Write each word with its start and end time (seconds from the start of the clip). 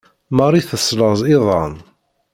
Marie 0.37 0.63
teslaẓ 0.69 1.13
iḍan. 1.35 1.73